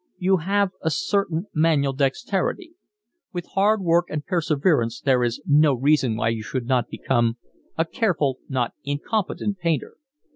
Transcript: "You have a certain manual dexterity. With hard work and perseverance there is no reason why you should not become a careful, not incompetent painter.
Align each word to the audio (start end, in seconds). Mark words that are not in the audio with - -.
"You 0.17 0.37
have 0.37 0.71
a 0.81 0.89
certain 0.89 1.45
manual 1.53 1.93
dexterity. 1.93 2.73
With 3.33 3.45
hard 3.53 3.81
work 3.83 4.07
and 4.09 4.25
perseverance 4.25 4.99
there 4.99 5.23
is 5.23 5.43
no 5.45 5.75
reason 5.75 6.15
why 6.15 6.29
you 6.29 6.41
should 6.41 6.65
not 6.65 6.89
become 6.89 7.37
a 7.77 7.85
careful, 7.85 8.39
not 8.49 8.73
incompetent 8.83 9.59
painter. 9.59 9.97